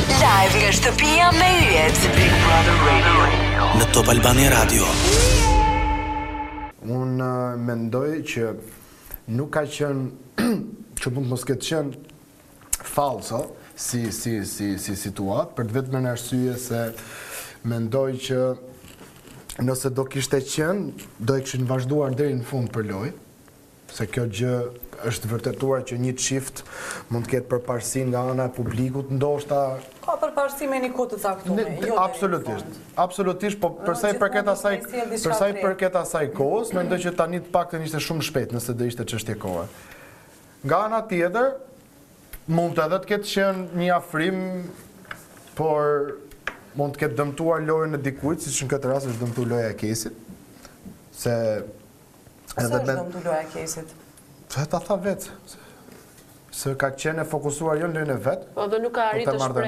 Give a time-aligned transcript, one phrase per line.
[0.00, 1.98] Live nga shtëpia me yjet.
[3.76, 4.86] Në Top Albani Radio.
[7.00, 8.46] Un uh, mendoj që
[9.36, 10.46] nuk ka qenë,
[11.00, 11.90] që mund të mos ketë qen
[12.80, 13.42] falso
[13.80, 16.80] si si si si situat për të vetëm arsye se
[17.74, 18.40] mendoj që
[19.68, 23.12] nëse do kishte qenë, do e kishin vazhduar deri në fund për lojë
[23.94, 24.50] se kjo gjë
[25.10, 26.62] është vërtetuar që një qift
[27.12, 29.60] mund të ketë përparsin nga anë e publikut, ndoshta...
[30.04, 31.64] Ka përparsin me një kutë të zaktume.
[31.88, 34.78] Jo absolutisht, absolutisht, po përsa i përket asaj
[35.14, 38.54] përsa i përket asaj kohës, me ndoj që tani të pak të njështë shumë shpet
[38.56, 39.64] nëse dhe ishte qështje kohë.
[40.66, 41.50] Nga anë atjeder,
[42.52, 44.38] mund të edhe të ketë qenë një afrim,
[45.56, 46.16] por
[46.78, 49.72] mund të ketë dëmtuar lojën e dikujtë, si që në këtë rrasë është dëmtu loja
[49.72, 50.26] e kesit,
[51.20, 51.32] se
[52.58, 53.90] Edhe është do mdullu e kejsit?
[54.50, 55.34] Të ta tha vetë.
[56.60, 58.48] Se ka qene fokusuar jo në lëjnë e vetë.
[58.56, 59.66] Po dhe nuk ka arritë po të shpre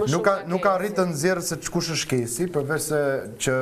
[0.00, 3.00] më shumë Nuk ka arritë të zjerë se që kush është kesi, përveç se
[3.46, 3.56] që...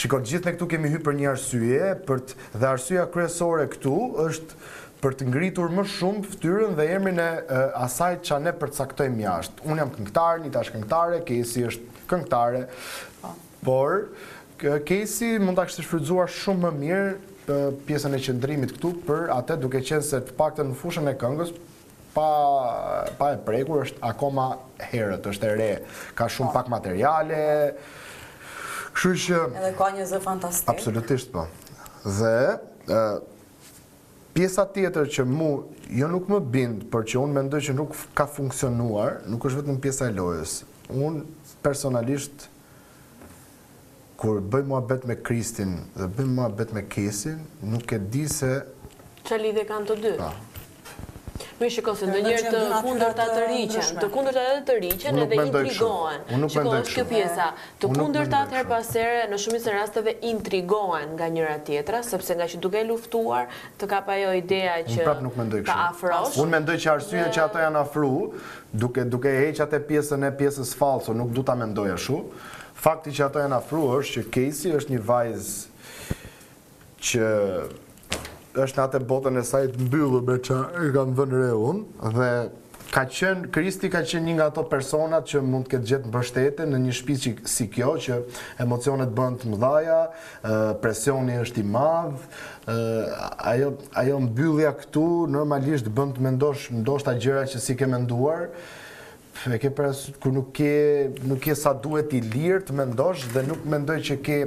[0.00, 3.94] Shiko, gjithë ne këtu kemi hy për një arsye, për të, dhe arsyeja kryesore këtu
[4.24, 4.58] është
[5.02, 7.26] për të ngritur më shumë fëtyrën dhe emrin e
[7.84, 9.64] asaj që ne përcaktojmë jashtë.
[9.66, 12.62] Unë jam këngëtar, një tash këngëtare, Kesi është këngëtare,
[13.24, 13.32] po.
[13.66, 17.10] por Kesi mund të kështë shfrydzuar shumë më mirë
[17.88, 21.52] pjesën e qëndrimit këtu për atë duke qenë se të paktën në fushën e këngës
[22.14, 22.26] pa,
[23.18, 24.46] pa e prekur është akoma
[24.90, 25.70] herët, është e re.
[26.18, 27.40] Ka shumë pak materiale,
[28.98, 29.42] kështu që...
[29.62, 30.72] Edhe ka një zë fantastik.
[30.72, 31.46] Absolutisht, po.
[32.04, 32.34] Dhe...
[32.90, 33.02] E,
[34.34, 35.50] pjesa tjetër që mu
[35.92, 39.78] jo nuk më bind, për që unë mendoj që nuk ka funksionuar, nuk është vetëm
[39.84, 40.60] pjesa e lojës.
[40.90, 41.26] Unë
[41.62, 42.48] personalisht
[44.20, 48.26] kur bëj mua bet me Kristin dhe bëj mua bet me Kesin, nuk e di
[48.36, 48.52] se...
[49.24, 50.12] Qa lidhe kanë të dy?
[50.18, 50.49] Pa, po.
[51.60, 56.22] Mi shikon se ndonjëherë të kundërt të rriqen, të kundërt ata të rriqen edhe intrigohen.
[56.32, 56.78] Unë nuk mendoj.
[56.86, 57.48] Shikon kjo pjesa,
[57.82, 62.46] të kundërt ata her pas here në shumicën rasteve intrigohen nga njëra tjetra, sepse nga
[62.54, 67.44] që duke luftuar të kap ajo ideja që Unë prap Unë mendoj që arsyeja që
[67.44, 68.12] ato janë afru,
[68.84, 72.18] duke duke heqë atë pjesën e pjesës false, nuk do ta mendoj ashtu.
[72.86, 75.52] Fakti që ato janë afruar është që Casey është një vajz
[77.04, 77.28] që
[78.58, 82.30] është në atë botën e sajtë mbyllur me që e vënë re unë dhe
[82.90, 86.12] ka qenë, Kristi ka qenë një nga ato personat që mund të këtë gjithë në
[86.16, 88.16] bështete në një shpi që si kjo, që
[88.64, 89.98] emocionet bënd të mëdhaja,
[90.82, 92.24] presioni është i madhë,
[93.52, 93.70] ajo,
[94.02, 98.48] ajo mbyllja këtu normalisht bënd të mendosh, mendosh të gjëra që si ke menduar,
[99.46, 100.74] e ke presë, kër nuk ke,
[101.30, 104.40] nuk ke sa duhet i lirë të mendosh dhe nuk mendoj që ke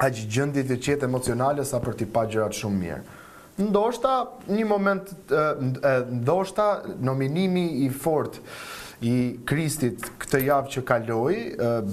[0.00, 3.00] a gjëndit të qetë emocionale sa për t'i pa gjërat shumë mirë.
[3.66, 4.12] Ndoshta
[4.48, 5.10] një moment
[6.22, 6.68] ndoshta
[7.04, 8.38] nominimi i fort
[9.04, 9.12] i
[9.48, 11.36] Kristit këtë javë që kaloi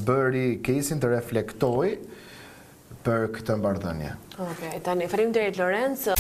[0.08, 1.92] bëri kesin të reflektoj
[3.04, 4.16] për këtë mbardhënje.
[4.40, 6.19] Okej, okay, tani faleminderit Lorenzo.